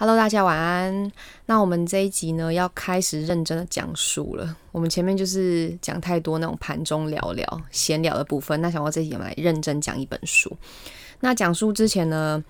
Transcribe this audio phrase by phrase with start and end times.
[0.00, 1.10] Hello，大家晚安。
[1.46, 4.56] 那我们这一集呢，要开始认真的讲述了。
[4.70, 8.60] 我们前面就是讲太多那种盘中聊聊、闲聊的部分。
[8.60, 10.56] 那想我这一集我们来认真讲一本书。
[11.18, 12.40] 那讲述之前呢，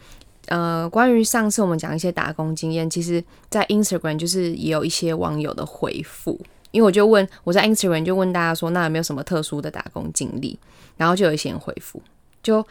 [0.49, 6.39] 呃，关于上次我们讲一些打工经验，其实在 Instagram 就是也有一些网友的回复，
[6.71, 10.59] 因为我就问我在 Instagram 就问大家说，那有没有什么特殊的打工经历？
[10.99, 12.03] 然后就有一些人回复，
[12.43, 12.63] 就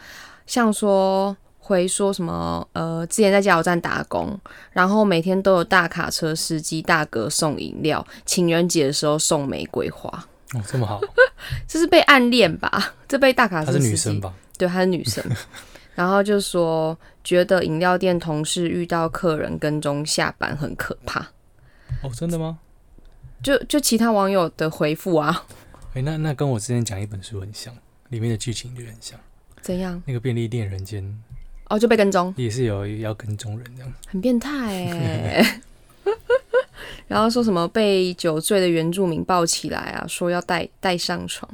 [0.46, 1.36] 像说。
[1.58, 2.66] 回说什么？
[2.72, 4.38] 呃，之前在加油站打工，
[4.72, 10.08] 然后每天都有大卡车司机大哥送饮料，情人节的时候送玫瑰花。
[10.54, 10.98] 哦，这么好，
[11.68, 12.94] 这是被暗恋吧？
[13.06, 14.32] 这被大卡车她是女生吧？
[14.56, 15.22] 对，她是女生。
[15.94, 21.20] 然后就说觉得饮料店同事遇到客人跟踪下班很可怕。
[22.02, 22.60] 哦，真的吗？
[23.42, 25.44] 就就其他网友的回复啊。
[25.94, 27.76] 哎，那那跟我之前讲一本书很像，
[28.08, 29.18] 里面的剧情就很像。
[29.60, 30.00] 怎样？
[30.06, 31.20] 那个便利店人间。
[31.68, 35.60] 哦，就被跟踪，也是有要跟踪人这样，很变态哎。
[37.06, 41.50] 然后说什么被酒醉的原住民抱起来啊，说要带带上床，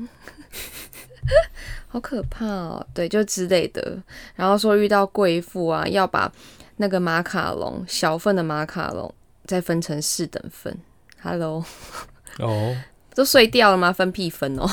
[1.86, 2.84] 好可怕哦。
[2.92, 3.96] 对，就之类的。
[4.34, 6.32] 然后说遇到贵妇啊，要把
[6.76, 9.12] 那个马卡龙小份的马卡龙
[9.44, 10.76] 再分成四等份。
[11.22, 11.64] Hello，
[12.38, 12.76] 哦，
[13.14, 13.92] 都碎掉了吗？
[13.92, 14.68] 分屁分哦，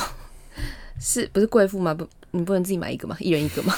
[1.00, 1.94] 是不是贵妇吗？
[1.94, 3.16] 不，你不能自己买一个吗？
[3.20, 3.72] 一人一个吗？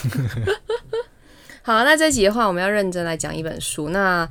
[1.66, 3.88] 好，那这集的话，我们要认真来讲一本书。
[3.88, 4.28] 那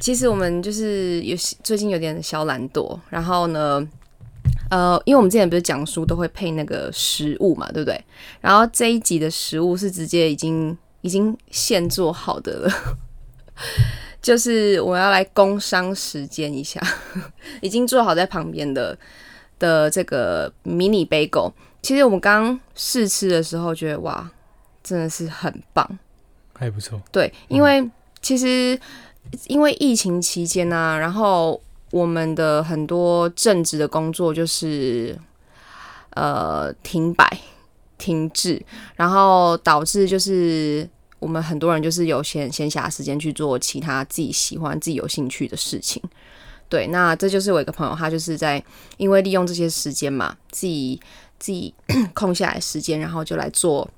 [0.00, 3.84] 其实我们就是有最近有点小懒惰，然后呢，
[4.70, 8.00] 呃，因为我们之前不是讲书都会配那个食物嘛，对不对？
[8.40, 12.72] 然后这一集的食物是直接已经已经现做好的了，
[14.22, 16.80] 就是我要来工商时间一下，
[17.60, 18.96] 已经做好在旁边的
[19.58, 21.52] 的这个迷你杯狗。
[21.82, 24.30] 其实我们刚试吃的时候觉得哇，
[24.84, 25.98] 真的是很棒。
[26.58, 27.88] 还不错，对，因为
[28.20, 28.78] 其实
[29.46, 31.60] 因为疫情期间呢，然后
[31.92, 35.16] 我们的很多正职的工作就是
[36.10, 37.38] 呃停摆、
[37.96, 38.60] 停滞，
[38.96, 40.88] 然后导致就是
[41.20, 46.02] 我们很多人就是有闲闲暇时间去做其他自己喜欢、自己有兴趣的事情。
[46.68, 48.62] 对，那这就是我一个朋友，他就是在
[48.96, 51.00] 因为利用这些时间嘛，自己
[51.38, 51.72] 自己
[52.12, 53.88] 空下来时间，然后就来做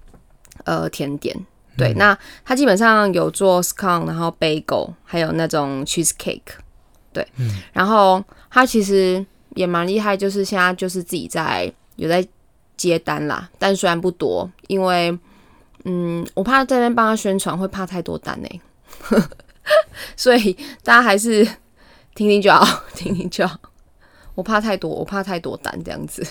[0.64, 1.34] 呃甜点。
[1.80, 6.52] 对，那他基本上有做 scone，然后 bagel，还有那种 cheese cake。
[7.12, 7.26] 对，
[7.72, 9.24] 然后他其实
[9.56, 12.24] 也蛮厉害，就是现在就是自己在有在
[12.76, 15.18] 接单啦，但虽然不多，因为
[15.84, 18.60] 嗯，我怕这边帮他宣传会怕太多单呢，
[20.16, 20.52] 所以
[20.84, 21.44] 大家还是
[22.14, 23.58] 听听就好， 听听就好。
[24.36, 26.24] 我怕太多，我怕太多单这样子。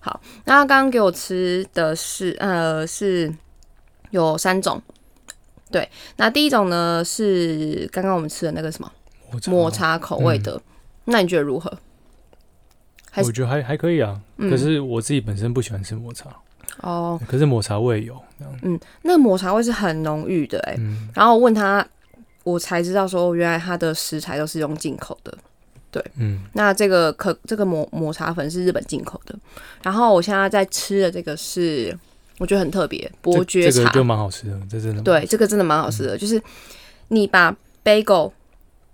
[0.00, 3.34] 好，那他刚刚给我吃的是呃是。
[4.10, 4.80] 有三种，
[5.70, 8.90] 对，那第一种呢是刚刚我们吃的那个什么？
[9.46, 9.96] 抹茶。
[9.96, 10.60] 口味的，
[11.04, 11.72] 那你觉得如何？
[13.16, 16.34] 我觉得还还可以啊，可是我自己本身不喜欢吃抹茶。
[16.80, 18.20] 哦，可是抹茶味有，
[18.62, 20.76] 嗯，那抹茶味是很浓郁的哎，
[21.14, 21.86] 然后问他，
[22.42, 25.38] 我才知道说原来它的食材都是用进口的，
[25.92, 29.38] 对，嗯，那这个可这个抹抹茶粉是日本进口的，
[29.82, 31.96] 然后我现在在吃的这个是。
[32.40, 36.16] 我觉得很特别，伯爵茶就蛮好吃的，这真的对，这个真的蛮好吃的。
[36.16, 36.42] 就是
[37.08, 38.32] 你把 bagel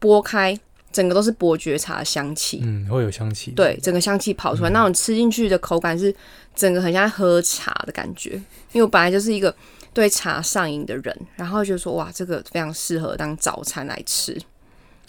[0.00, 0.58] 剥开，
[0.90, 6.12] 整个都是伯爵茶的香气，嗯，会有香气，对，整个香气跑出来，那种吃进去的口感是
[6.56, 8.30] 整个很像喝茶的感觉。
[8.72, 9.54] 因为我本来就是一个
[9.94, 14.36] 对茶上瘾的人，然后就说哇，这个非常适合当早餐来吃。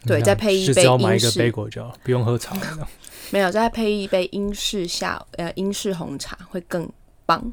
[0.05, 2.55] 对，再配一杯英式 bagel 就不用喝茶，
[3.31, 6.87] 没有，再配一杯英式下呃英式红茶会更
[7.25, 7.51] 棒。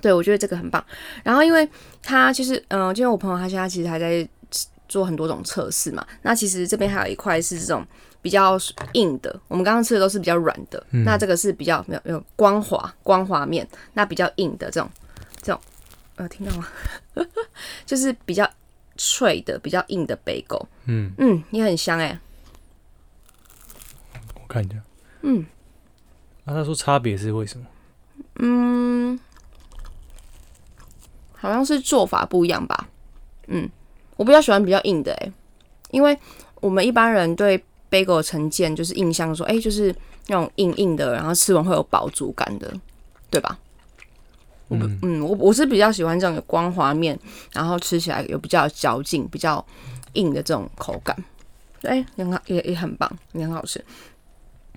[0.00, 0.84] 对，我觉得这个很棒。
[1.24, 1.68] 然后，因为
[2.02, 4.28] 他其实，嗯，因为我朋友他现在其实还在
[4.88, 6.06] 做很多种测试嘛。
[6.22, 7.84] 那其实这边还有一块是这种
[8.20, 8.58] 比较
[8.92, 10.84] 硬的，我们刚刚吃的都是比较软的。
[10.90, 14.90] 那这个是比较没有没有光滑光滑面，那比较硬的这种
[15.42, 15.60] 这种，
[16.16, 16.68] 呃，听到吗？
[17.86, 18.48] 就是比较
[18.96, 20.68] 脆的、比较硬的杯狗。
[20.84, 22.18] 嗯嗯，也很香哎。
[24.34, 24.76] 我看一下。
[25.22, 25.44] 嗯。
[26.44, 27.66] 那他说差别是为什么？
[28.36, 29.18] 嗯。
[31.46, 32.88] 好像是做法不一样吧，
[33.46, 33.70] 嗯，
[34.16, 35.32] 我比较喜欢比较硬的诶，
[35.92, 36.18] 因为
[36.60, 39.94] 我们一般人对 bagel 成见就是印象说，哎，就是
[40.26, 42.74] 那种硬硬的，然后吃完会有饱足感的，
[43.30, 43.56] 对吧？
[44.70, 47.16] 嗯嗯，我我是比较喜欢这种有光滑面，
[47.52, 49.64] 然后吃起来有比较嚼劲、比较
[50.14, 51.16] 硬的这种口感，
[51.82, 53.80] 哎，很好，也也很棒，也很好吃。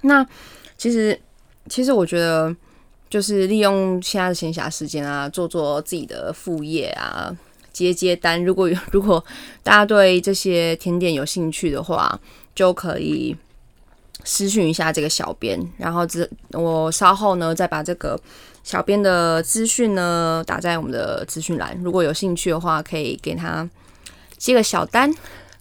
[0.02, 0.24] 那
[0.78, 1.20] 其实，
[1.68, 2.56] 其实我觉得。
[3.10, 7.36] 就是利用现在的闲暇时间啊，做做自己的副业啊，
[7.74, 8.44] 接接单。
[8.44, 9.24] 如果有 如果
[9.64, 12.20] 大家对这些甜点有兴趣的话，
[12.54, 13.36] 就可以
[14.24, 18.20] 私讯一下这个小编，然后之我稍后呢再把这个
[18.64, 21.76] 小编的资讯呢打在我们的资讯栏。
[21.84, 23.68] 如果有兴趣的话，可以给他
[24.38, 25.12] 接个小单。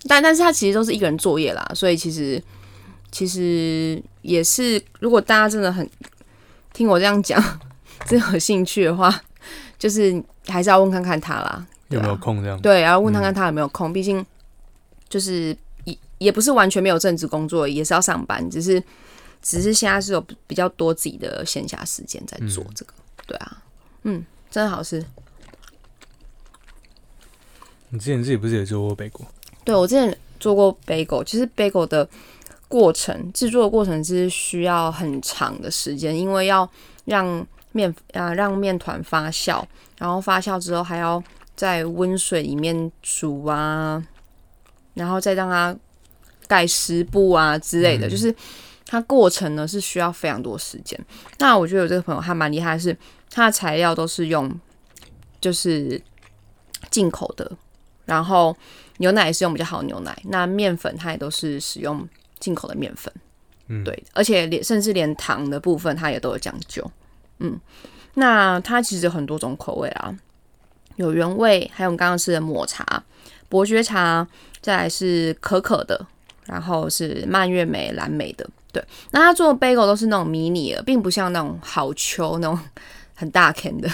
[0.06, 2.40] 但但是他其实都是一个人作业啦，所以其实
[3.10, 5.88] 其实也是，如果大家真的很
[6.78, 7.42] 听我这样讲，
[8.06, 9.12] 真有兴趣的话，
[9.76, 12.60] 就是还是要问看看他啦，有没有空这样？
[12.60, 14.24] 对，然后问看看他有没有空，毕竟
[15.08, 18.80] 就是也也不是完全没有正职工作，也是要上班，只是
[19.42, 22.92] 只是现在是有比较多自己的闲暇时间在做这个，
[23.26, 23.60] 对啊，
[24.04, 25.04] 嗯，真的好吃。
[27.88, 29.26] 你之前自己不是也做过北国？
[29.64, 32.08] 对，我之前做过 bagel，其实 bagel 的
[32.68, 36.68] 过程制作的过程是需要很长的时间，因为要
[37.06, 39.64] 让面啊让面团发酵，
[39.98, 41.22] 然后发酵之后还要
[41.56, 44.02] 在温水里面煮啊，
[44.94, 45.74] 然后再让它
[46.46, 48.34] 盖湿布啊之类的，就是
[48.86, 50.98] 它过程呢是需要非常多时间。
[51.38, 52.96] 那我觉得有这个朋友还蛮厉害，是
[53.30, 54.48] 他的材料都是用
[55.40, 56.00] 就是
[56.90, 57.50] 进口的，
[58.04, 58.56] 然后。
[59.00, 62.04] 牛奶也是用比较好的牛奶，那面粉它也都是使用
[62.48, 63.12] 进口的面粉，
[63.66, 66.90] 嗯，对，而且连甚至连糖的部分它也都有讲究，
[67.40, 67.60] 嗯，
[68.14, 70.16] 那它其实有很多种口味啊，
[70.96, 73.04] 有原味，还有我们刚刚吃的抹茶、
[73.50, 74.26] 伯爵茶，
[74.62, 76.06] 再来是可可的，
[76.46, 82.58] 然后是蔓越莓、蓝莓的，对，那它做的 bagel 都是那种迷你的，并不像那种好秋那种
[83.14, 83.90] 很大 can 的，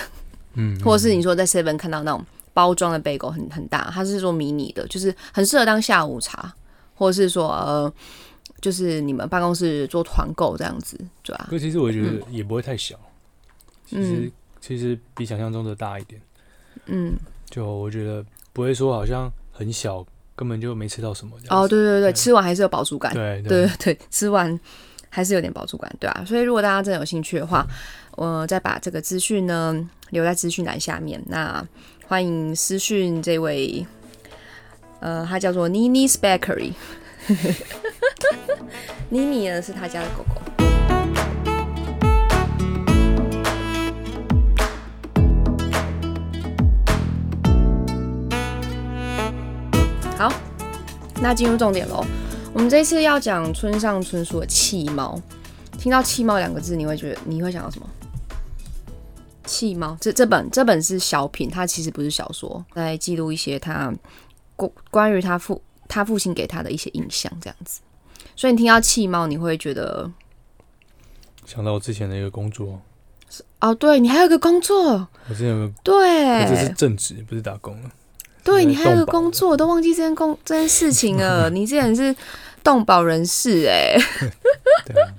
[0.52, 2.24] 嗯，或者是你说在 seven 看到那种。
[2.54, 6.54] 包装的杯狗很很大，它是做迷你的，就是很适合当下午茶，
[6.94, 7.92] 或者是说呃，
[8.64, 11.46] 就是你们办公室做团购这样子，对吧？
[11.50, 12.98] 可其实我觉得也不会太小，
[13.84, 16.18] 其实其实比想象中的大一点。
[16.86, 17.14] 嗯，
[17.50, 18.24] 就我觉得
[18.54, 20.02] 不会说好像很小，
[20.34, 21.36] 根本就没吃到什么。
[21.50, 23.12] 哦，对对对，吃完还是有饱足感。
[23.12, 24.58] 对对对， 吃完
[25.10, 26.24] 还是有点饱足感，对啊。
[26.26, 27.66] 所以如果大家真的有兴趣的话，
[28.12, 31.22] 我再把这个资讯呢留在资讯栏下面。
[31.26, 31.62] 那
[32.06, 33.86] 欢迎私讯这位，
[35.00, 36.72] 呃，他叫做妮妮 s Bakery，
[39.08, 40.40] 妮妮呢是他家的狗狗。
[50.16, 50.32] 好，
[51.20, 52.04] 那进入重点喽。
[52.52, 55.20] 我们这次要讲村上春树的《气猫》，
[55.78, 57.86] 听到“气猫”两个字，你会觉得你会想到什么？
[59.44, 63.92] 气猫这这本这本是小品，它其实不是小说，在记录一些他
[64.56, 67.80] 关关于他父他父亲给他的一些印象这样子。
[68.36, 70.10] 所以你听到气猫，你会觉得
[71.46, 72.80] 想到我之前的一个工作。
[73.60, 77.90] 哦，对你还有个工作，我之前有个对，这是正职，不是打工了。
[78.42, 81.48] 对你还有个工作，我都忘记这件工这件事情了。
[81.54, 82.14] 你之前是
[82.62, 83.96] 动保人士哎，
[84.86, 85.12] 对啊。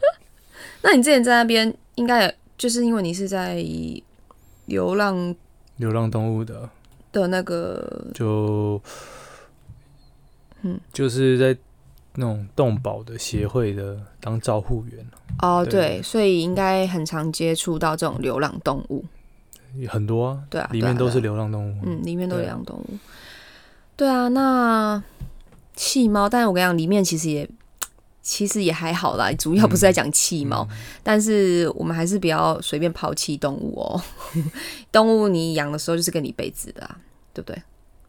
[0.81, 3.63] 那你之前在那边，应该就是因为你是在。
[4.67, 5.35] 流浪
[5.75, 6.67] 流浪动物的
[7.11, 8.81] 的那个就
[10.63, 11.55] 嗯，就是在
[12.15, 15.05] 那种动保的协会的当照护员
[15.41, 19.05] 哦，对，所以应该很常接触到这种流浪动物，
[19.87, 22.97] 很多啊，对啊，里面都是流浪动物，嗯，里面都是流浪动物，
[23.95, 25.03] 对啊，那
[25.75, 27.49] 弃猫，但是我跟你讲，里面其实也。
[28.27, 30.67] 其实也还好啦，主要不是在讲弃猫，
[31.03, 34.01] 但是我们还是不要随便抛弃动物哦。
[34.91, 36.97] 动物你养的时候就是跟你一辈子的啊，
[37.35, 37.61] 对不对？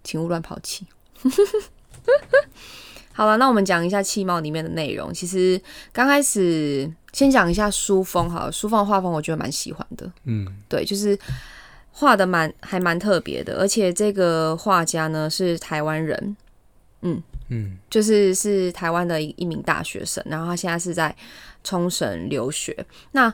[0.03, 0.87] 请勿乱抛弃。
[3.17, 5.13] 好了，那我们讲一下气貌里面的内容。
[5.13, 5.61] 其实
[5.93, 10.11] 刚开始先讲一下书风哈，书风画风我觉得蛮喜欢的。
[10.25, 11.19] 嗯，对，就是
[11.93, 16.37] 画的蛮还蛮特别的，而且这个画家呢是台湾人。
[17.01, 17.23] 嗯。
[17.49, 21.15] 嗯，就是是台湾的一一名大学生，然后他现在是在
[21.63, 22.77] 冲绳留学。
[23.13, 23.33] 那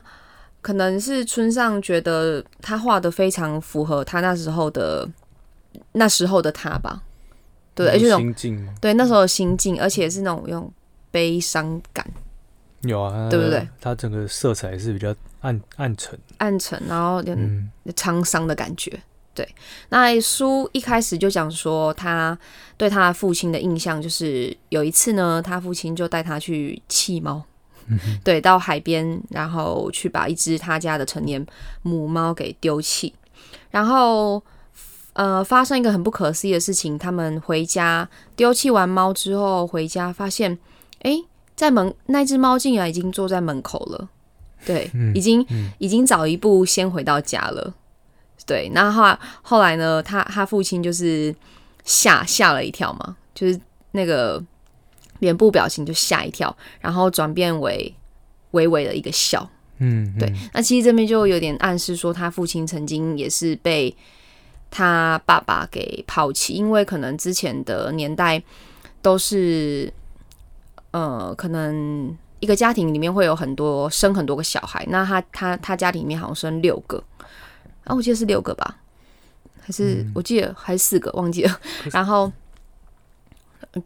[0.61, 5.09] 可能是村上觉得他画的非常符合他那时候的
[5.93, 7.01] 那时候的他吧？
[7.75, 10.71] 对，而且心境对那时候的心境，而且是那种用
[11.11, 12.05] 悲伤感。
[12.81, 13.67] 有啊，对不对？
[13.79, 17.33] 它整个色彩是比较暗暗沉，暗沉，然后有
[17.93, 18.99] 沧桑的感觉。
[19.33, 19.47] 对，
[19.89, 22.37] 那书一开始就讲说，他
[22.77, 27.41] 对他父亲的印象就是有一次呢，他父亲就带他去弃猫，
[28.23, 31.43] 对，到海边，然后去把一只他家的成年
[31.81, 33.11] 母猫给丢弃，
[33.71, 34.43] 然后
[35.13, 40.57] 呃，发生一个很不可思议的事情，他们回家丢弃完猫之后回家，发现
[41.01, 41.17] 哎，
[41.55, 44.09] 在门那只猫竟然已经坐在门口了，
[44.65, 45.45] 对，已经
[45.77, 47.75] 已经早一步先回到家了。
[48.45, 51.33] 对，那后来后来呢，他他父亲就是
[51.85, 53.59] 吓吓了一跳嘛，就是
[53.91, 54.43] 那个
[55.19, 57.93] 脸部表情就吓一跳，然后转变为
[58.51, 59.47] 微微的一个笑。
[59.77, 63.95] 嗯，对，那其实这边就有点暗示说，他父亲曾经也是被
[64.75, 68.41] 他爸爸给抛弃，因为可能之前的年代
[69.03, 69.93] 都是，
[70.89, 77.03] 呃，可能一个家庭里面会有很多生很多个小孩，那他他他家庭里面好像生六个，
[77.83, 78.79] 啊，我记得是六个吧，
[79.61, 81.59] 还是我记得还是四个，忘记了。
[81.91, 82.31] 然后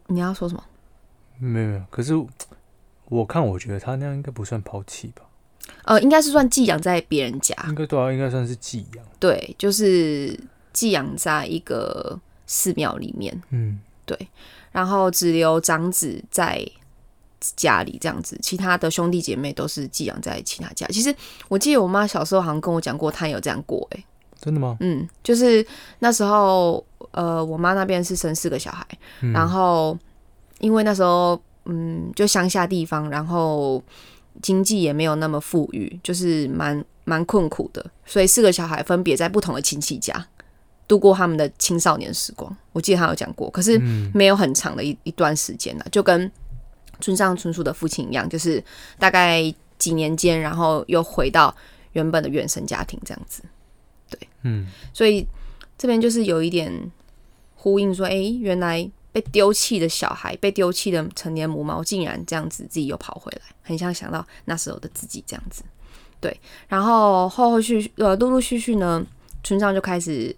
[0.06, 0.64] 你要说什么？
[1.38, 2.14] 没有没有，可是
[3.10, 5.22] 我看我觉得他那样应该不算抛弃吧。
[5.84, 9.04] 呃，应该是算寄养在别人家，应该对啊，应该算是寄养。
[9.20, 10.38] 对，就是
[10.78, 12.16] 寄养在一个
[12.46, 13.42] 寺庙里面。
[13.50, 14.16] 嗯，对，
[14.70, 16.64] 然后只留长子在
[17.56, 20.86] 家里这样子，其他的兄弟姐妹都是寄养在其他家。
[20.86, 21.12] 其实
[21.48, 24.04] 我记得我妈小时候好像跟我讲过，她有这样过、欸，
[24.40, 24.76] 真的吗？
[24.78, 25.66] 嗯，就是
[25.98, 28.86] 那时候，呃，我妈那边是生四个小孩，
[29.22, 29.32] 嗯。
[29.32, 29.98] 然后
[30.60, 33.82] 因为那时候，嗯，就乡下地方，然后
[34.42, 40.28] 经济也没有那么富裕，就是蛮蛮困苦的，所以四个小孩分别在不同的亲戚家
[40.88, 42.56] 度过他们的青少年时光。
[42.72, 46.30] 我记得他有讲过，可是嗯没有很长的一一段时间了，就跟
[47.00, 48.62] 村上春树的父亲一样，就是
[48.98, 51.54] 大概几年间，然后又回到
[51.92, 53.42] 原本的原生家庭这样子。
[54.10, 55.24] 对嗯所以
[55.76, 56.72] 这边就是有一点
[57.54, 65.62] 呼应，说，诶，原来被丢弃的小孩，被丢弃的成年母猫，竟然这样子自己又跑回来，很像想到那时候的自己这样子。
[66.20, 69.04] 对，然后后后续呃，陆陆续续呢，
[69.44, 70.34] 村上就开始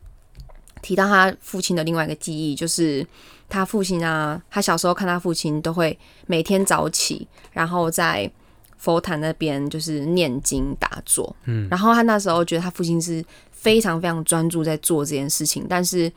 [0.83, 3.07] 提到他父亲的另外一个记忆，就是
[3.49, 8.31] 他父亲啊，他小时候看他父亲都会每天早起，然后在
[8.79, 13.23] 佛坛那边就是念经打坐，嗯然后他那时候觉得他父亲是
[13.53, 16.11] 非常非常专注在做这件事情，但是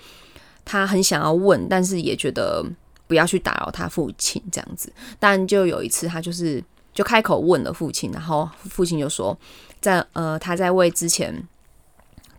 [0.64, 2.66] 他很想要问，但是也觉得
[3.06, 4.90] 不要去打扰他父亲这样子。
[5.20, 9.38] 但就有一次，他就是就开口问了父亲，然后父亲就说，
[9.82, 11.36] 在呃他在为之前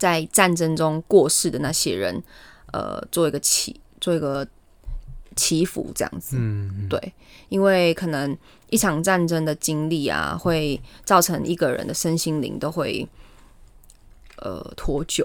[0.05, 2.23] 在战争中过世的那些人，
[2.75, 4.47] 呃做一个祈做一个
[5.35, 6.37] 祈福这样子。
[6.39, 7.15] 嗯，对，
[7.49, 8.37] 因为可能
[8.69, 13.09] 一场战争的经历啊，会造成一个人的身心灵都会
[14.37, 15.25] 呃脱臼。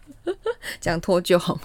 [0.80, 1.60] 讲脱臼好吗？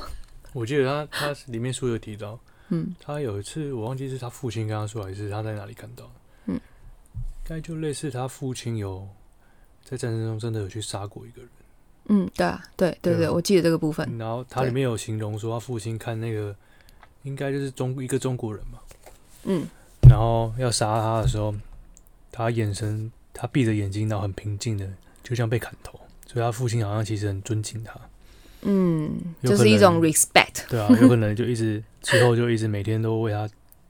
[0.51, 6.11] 我记得他他里面书有提到，嗯，他有一次我忘记是他父亲跟他说，还是他在哪里看到，
[6.47, 6.61] 嗯，应
[7.45, 9.07] 该就类似他父亲有
[9.85, 11.49] 在战争中真的有去杀过一个人，
[12.07, 14.17] 嗯，对啊，对对对，我记得这个部分。
[14.17, 16.55] 然后他里面有形容说他父亲看那个
[17.23, 18.79] 应该就是中一个中国人嘛，
[19.43, 19.65] 嗯。
[20.09, 21.55] 然后要杀他的时候，
[22.29, 24.85] 他眼神他闭着眼睛，然后很平静的，
[25.23, 27.97] 就像被砍头，所以他父亲好像其实很尊敬他，
[28.63, 29.09] 嗯，
[29.41, 33.49] 就是一种 respect，对啊，有可能就一直之后就一直每天都为他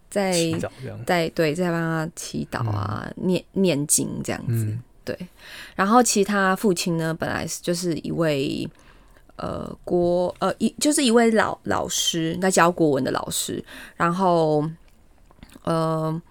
[0.10, 4.66] 在祈祷这样，在对在帮他祈祷啊，念念经这样子。
[4.66, 5.28] 嗯对，
[5.76, 8.66] 然后其他父亲呢，本来是就是一位
[9.36, 13.62] 呃国呃一就是一位老老师，在教国文的老师，
[13.98, 14.66] 然后
[15.64, 16.22] 呃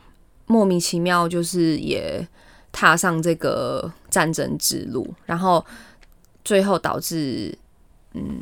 [0.47, 2.27] 莫名其妙就是也
[2.73, 5.63] 踏上这个战争之路，然后
[6.43, 7.55] 最后导致
[8.15, 8.41] 嗯，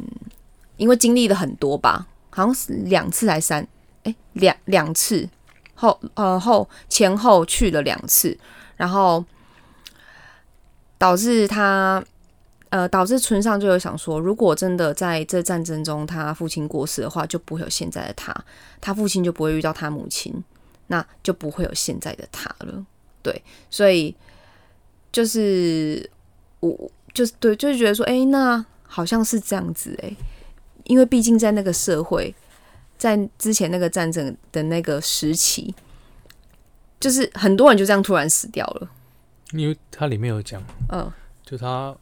[0.77, 3.67] 因为经历了很多吧，好像是两次还三
[4.05, 5.29] 哎两两次。
[5.75, 8.39] 后呃后前后去了两次，
[8.77, 9.25] 然后。
[11.01, 12.05] 导致他，
[12.69, 18.35] 呃，导致村上就有想说，如果真的在这战争中他父亲过世的话，就不会有现在的他，
[18.83, 20.45] 他父亲就不会遇到他母亲，
[20.89, 22.85] 那就不会有现在的他了。
[23.23, 24.15] 对，所以
[25.11, 26.11] 就是
[26.61, 30.15] 我就是对，就是觉得说，哎、那好像是这样子、诶，
[30.85, 32.35] 因为毕竟在那个社会，
[32.99, 35.75] 在之前那个战争的那个时期，
[37.01, 38.91] 就是很多人就这样突然死掉了。
[39.53, 41.11] 因为他里面有讲，嗯。
[41.43, 41.97] 就他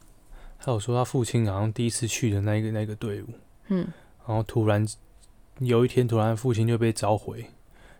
[0.59, 3.27] 他有说他父亲好像第一次去的那个那个队伍，
[3.69, 3.87] 嗯。
[4.27, 4.85] 然后突然
[5.59, 7.45] 有一天突然父亲就被召回，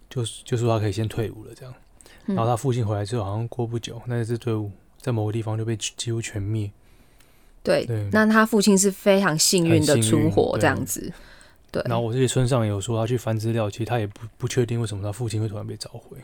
[0.10, 1.74] 就是就说他可以先退伍了这样，
[2.28, 2.36] 嗯。
[2.36, 6.70] 然后他父亲回来之后，好像过不久，那支队伍在某个地方就被几乎全灭，
[7.64, 8.08] 对，对。
[8.12, 11.12] 那他父亲是非常幸运的存活，这样子。
[11.72, 16.18] 对，然后我这里村上也有说他去翻资料，其实他也不不确定为什么他父亲会突然被召回，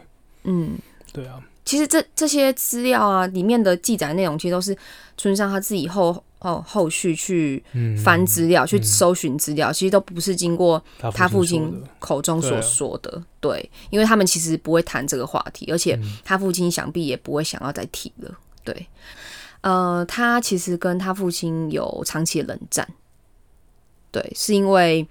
[0.44, 0.77] 嗯，
[1.16, 4.78] 对啊，其实这这些资料啊，里面的记载内容，其实都是
[5.18, 13.24] 村上他自己后后后续去嗯，翻资料、去嗯搜寻资料，其实都不是经过他他父亲口中所说的。
[13.40, 18.38] 对，因为他们其实不会谈这个话题，而且嗯他父亲想必也不会想要再提了。
[18.64, 18.88] 对，
[19.62, 22.88] 呃，他其实跟他父亲有长期的冷战，
[24.12, 25.08] 对，是因为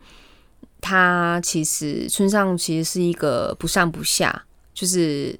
[0.80, 4.44] 他其实村上其实是一个不上不下，
[4.74, 5.38] 就是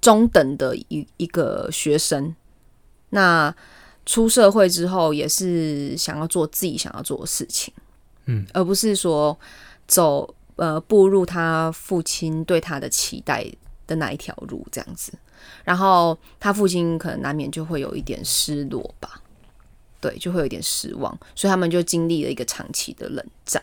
[0.00, 2.34] 中等的一一个学生。
[3.10, 3.54] 那
[4.04, 7.72] 出社会之后，也是想要做自己想要做的事情，
[8.26, 9.36] 嗯，而不是说
[9.88, 13.44] 走呃步入他父亲对他的期待
[13.86, 15.12] 的那一条路这样子。
[15.64, 19.20] 然后他父亲可能难免就会有一点失落吧，
[20.00, 23.62] 对，就会有点失望，所以他们就经历了一个长期的冷战。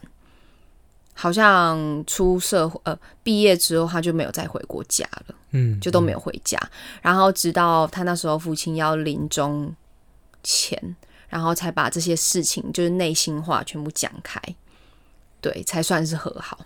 [1.13, 6.59] 好像出社会呃毕业之后，他就没有再回过家了，嗯，就都没有回家。
[7.01, 9.73] 然后直到他那时候父亲要临终
[10.43, 10.95] 前，
[11.29, 14.41] 然后才把这些事情就是内心话全部讲开，
[15.39, 16.59] 对，才算是和好。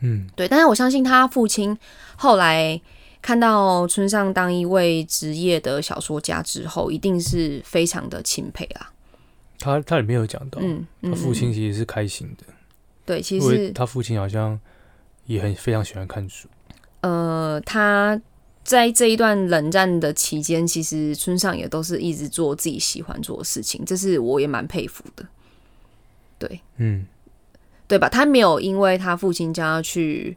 [0.00, 0.46] 嗯，对。
[0.46, 1.76] 但是我相信他父亲
[2.16, 2.80] 后来
[3.20, 8.92] 看到村上当一位职业的小说家之后，一定是非常的钦佩啊。
[9.58, 12.44] 他他里面有讲到，嗯，他父亲其实是开心的，
[13.08, 14.60] 对，其实他父亲好像
[15.24, 16.46] 也很非常喜欢看书。
[17.00, 18.20] 呃，他
[18.62, 25.24] 在这一段冷战的期间，其实村上也都是一直做自己喜欢做的事情，这是我也蛮佩服的。
[26.38, 27.06] 对，嗯，
[27.86, 28.10] 对吧？
[28.10, 30.36] 他没有因为他父亲将要去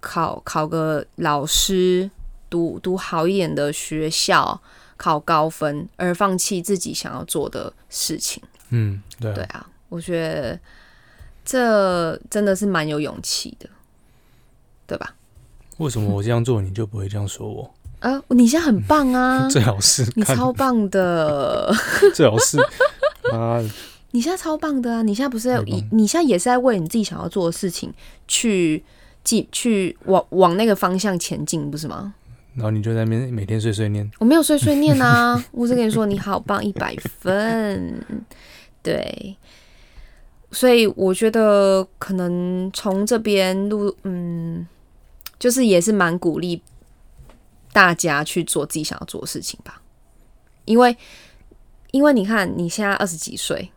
[0.00, 2.10] 考考个老师，
[2.48, 4.62] 读读好一点的学校，
[4.96, 8.42] 考高分，而放弃自己想要做的事情。
[8.70, 10.58] 嗯，对啊，对啊，我觉得
[11.46, 13.66] 这真的是蛮有勇气的，
[14.86, 15.14] 对吧？
[15.78, 17.70] 为什么我这样做你就不会这样说我？
[18.00, 19.46] 啊，你现在很棒啊！
[19.48, 21.72] 最好是你超棒的，
[22.14, 22.58] 最好是
[23.32, 23.70] 妈的，
[24.10, 25.02] 你现在超棒的啊！
[25.02, 27.92] 你现在不是在你你现在也是在为你自己想要做的事情
[28.28, 28.82] 去
[29.24, 32.14] 进去往往那个方向前进，不是吗？
[32.54, 38.02] 然后你就在那边每天碎碎念，我没有碎碎念啊， 我是跟你说你好棒，一百分。
[38.82, 39.36] 对，
[40.52, 44.66] 所以我觉得可能从这边录，嗯，
[45.38, 46.62] 就是也是蛮鼓励
[47.72, 49.82] 大家去做自己想要做的事情吧，
[50.64, 50.96] 因为
[51.90, 53.70] 因为你看你现在二十几岁，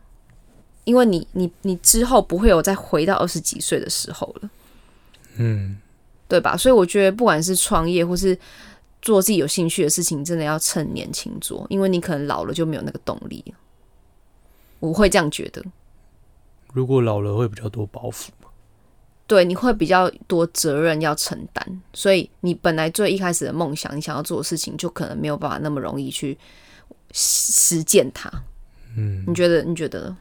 [0.84, 4.50] 因为你你你之后不会有再回到二十几岁的时候了。
[5.36, 5.76] 嗯，
[6.28, 6.56] 对吧？
[6.56, 8.38] 所以我觉得不管是创业或是
[9.02, 13.54] 做自己有兴趣的事情，真的要趁年轻做，因为你可能老了就没有那个动力了。
[14.80, 15.62] 我会这样觉得，
[16.72, 18.48] 如果老了会比较多包袱嘛。
[19.26, 26.36] 对，你会比较多责任要承担，所以你本来最一开始的梦想，你想要做的事情，就可能没有办法那么容易去
[27.12, 28.28] 实实践它。
[28.96, 29.62] 嗯，你觉得？
[29.62, 30.16] 你觉得？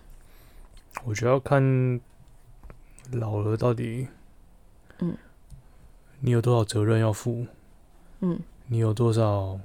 [1.05, 1.99] 我觉得要看
[3.11, 4.07] 老了到底，
[4.99, 5.17] 嗯，
[6.19, 7.47] 你有多少责任要负，
[8.19, 9.59] 嗯，你有多少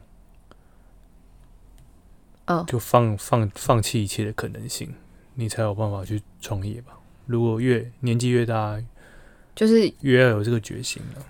[2.46, 4.94] 哦，就放放放弃一切的可能性，
[5.34, 6.92] 你才有办法去创业吧。
[7.26, 8.80] 如果越年纪越大，
[9.54, 11.22] 就是越要有这个决心了。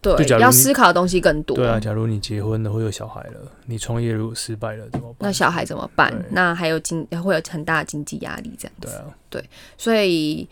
[0.00, 1.56] 对要思考的东西更多。
[1.56, 5.18] 对啊，假如你结婚了，会有小孩了，你创业如果失败了怎么办？
[5.20, 6.12] 那小孩怎么办？
[6.32, 8.88] 那还有经会有很大的经济压力，这样子。
[8.88, 10.48] 对啊，对所以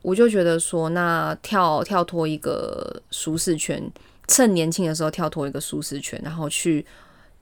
[0.00, 3.92] 我就觉得说，那跳跳脱一个舒适圈，
[4.26, 6.86] 趁年轻的时候跳脱一个舒适圈，然后去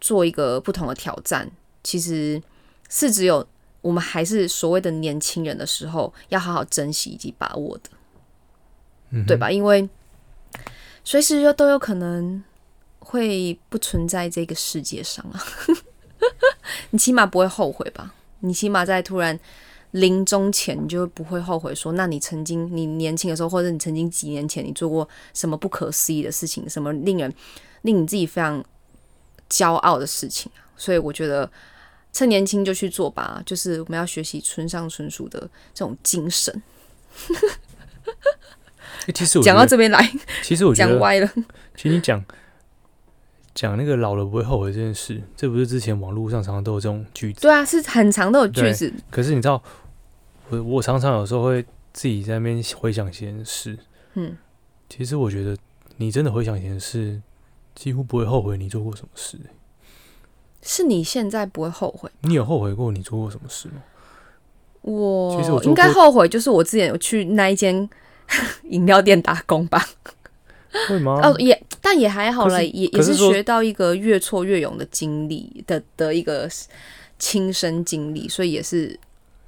[0.01, 1.49] 做一个不同的挑战，
[1.85, 2.43] 其实
[2.89, 3.47] 是只有
[3.83, 7.91] 我们还是所谓的年轻人的时候，要好好珍惜以及把握的，
[9.11, 9.51] 嗯对吧？？
[9.51, 9.87] 因为
[11.05, 12.43] 随时就都有可能
[13.01, 15.43] 会不存在这个世界上啊，
[16.91, 18.15] 你起码不会后悔吧？
[18.41, 19.39] 你起码在突然
[19.91, 27.33] 临终前，你就不会后悔说，那你曾经你年轻的时候，或者你曾经几年前你做过什么不可思议的事情，什么令人
[27.83, 28.65] 令你自己非常
[29.51, 30.63] 骄傲的事情啊？
[30.77, 31.51] 所以我觉得
[32.13, 35.41] 趁年轻就去做吧，就是我们要学习村上春树的
[35.73, 36.63] 这种精神。
[39.07, 41.29] 欸其实我讲到这边来，其实我觉得，讲歪了。
[41.75, 42.25] 其实你讲
[43.55, 47.41] 讲那个老了不会后悔这件事，这不是之前网络上常常都有这种句子。
[47.41, 48.93] 对啊，是很长的句子。
[49.11, 49.63] 可是你知道，
[50.51, 53.77] 我我常常有时候会自己在那边回想一些事。
[54.15, 54.37] 嗯，
[54.89, 55.57] 其实我觉得
[55.97, 57.21] 你真的回想以前事，
[57.75, 59.37] 几乎不会后悔你做过什么事。
[60.63, 62.11] 是你现在不会后悔。
[62.23, 63.83] 你有后悔过你做过什么事吗？
[64.83, 67.89] 我其实我应该后悔，就是我之前有去那一间
[68.71, 69.85] 饮料店打工吧。
[70.89, 71.21] 会吗？
[71.23, 76.49] 哦，也但也还好了，也也是学到一个越挫越勇的经历的的一个
[77.19, 78.99] 亲身经历，所以也是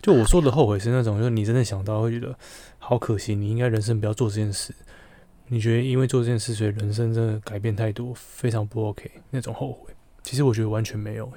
[0.03, 2.37] 就我说的后悔是那种，就是你真的想到会觉得
[2.79, 4.75] 好可惜，你应该人生不要做这件事。
[5.49, 9.94] 你觉得因为做这件事，所以人生真的改变太多，非常不 OK 那种后悔。
[10.25, 11.33] 其实我觉得完全没有、欸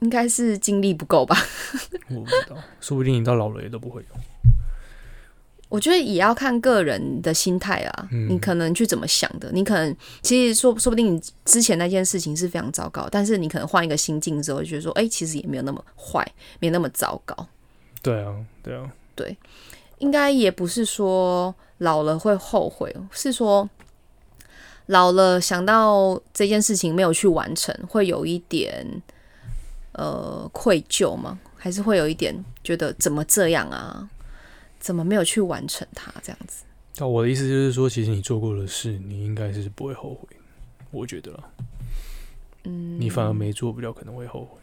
[0.00, 1.34] 应该是精力不够吧。
[2.14, 4.08] 我不知道，说不定你到老了也都不会有。
[5.70, 16.22] 我觉得也要看个人的心态啊，你可能去怎么想的，你可能其实说说不定你之前那件事情是非常糟糕，但是你可能换一个心境之后，就觉得说，哎，其实也没有那么坏，
[16.60, 17.48] 没那么糟糕。
[18.02, 19.34] 对啊，对啊，对，
[19.96, 23.66] 应该也不是说老了会后悔，是说
[24.86, 28.86] 老了想到这件事情没有去完成，会有一点
[29.92, 31.38] 呃愧疚吗？
[31.56, 34.08] 还是会有一点觉得怎么这样啊？
[34.78, 36.12] 怎么没有去完成它？
[36.22, 36.62] 这样子。
[36.98, 40.28] 那我的意思就是说，其实你做过的事，你应该是不会后悔。
[40.92, 41.38] 我觉得，
[42.64, 44.58] 嗯，你反而没做，比较可能会后悔。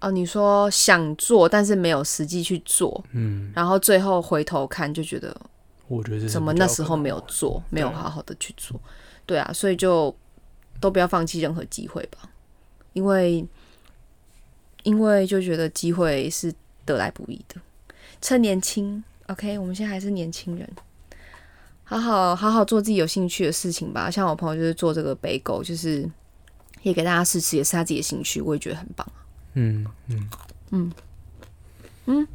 [0.00, 5.34] 哦，你说想做，但是没有实际去做，嗯，然后最后回头看，就觉得，
[5.88, 8.78] 我觉得怎么那时候没有做，没有好好的去做，
[9.28, 10.16] 对啊，所以就
[10.80, 12.30] 都不要放弃任何机会吧，
[12.94, 13.46] 因为，
[14.84, 16.50] 因为就觉得机会是
[16.86, 17.56] 得来不易的，
[18.22, 19.04] 趁年轻。
[19.26, 20.66] OK，我们现在还是年轻人，
[21.84, 24.10] 好好好好做自己有兴趣的事情吧。
[24.10, 26.08] 像我朋友就是做这个背狗，就是
[26.80, 29.06] 也给大家试吃，也是他自己的兴趣，我也觉得很棒。
[29.52, 30.30] 嗯嗯
[30.70, 30.92] 嗯
[32.06, 32.26] 嗯，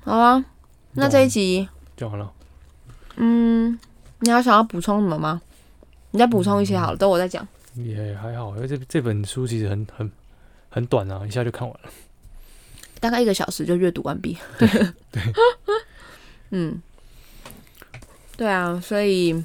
[0.00, 0.44] 好啊，
[0.94, 2.32] 那这一集就完了。
[3.14, 3.78] 嗯，
[4.18, 5.40] 你要想要补充什么吗？
[6.10, 7.46] 你再补充一些好了，等我再讲。
[7.74, 10.10] 也还好，因为这这本书其实很很
[10.68, 11.90] 很短啊，一下就看完了。
[13.00, 14.36] 大概一个小时就阅读完毕。
[14.58, 14.68] 对
[15.12, 15.22] 对，
[16.50, 16.82] 嗯，
[18.36, 19.44] 对啊，所以，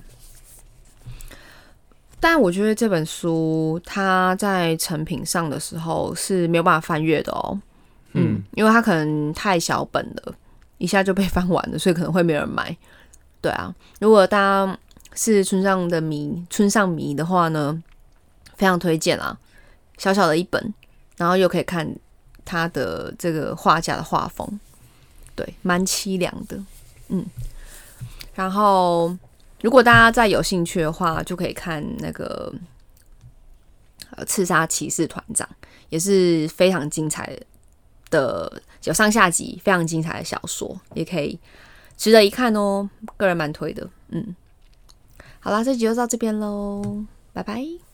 [2.19, 7.59] 但我觉得这本书它在成品上的时候是没有办法翻阅的哦。
[8.13, 10.33] 嗯，因为它可能太小本了，
[10.79, 12.75] 一下就被翻完了，所以可能会没人买。
[13.39, 14.79] 对啊，如果大家
[15.15, 17.81] 是村上的迷，村上迷的话呢，
[18.55, 19.37] 非常推荐啊，
[19.97, 20.73] 小小的一本，
[21.17, 21.95] 然后又可以看。
[22.45, 24.59] 他的这个画家的画风，
[25.33, 26.61] 对，蛮凄凉的，
[27.07, 27.25] 嗯。
[28.35, 29.17] 然后，
[29.61, 32.53] 如果大家再有兴趣的话，就可以看那个
[34.09, 35.47] 呃《刺杀骑士团长》，
[35.87, 37.33] 也是非常精彩
[38.11, 41.39] 的，有上下集，非常精彩的小说，也可以
[41.95, 42.89] 值得一看哦。
[43.15, 44.35] 个人蛮推的，嗯。
[45.43, 47.03] 好啦，这集就到这边喽，
[47.33, 47.92] 拜拜。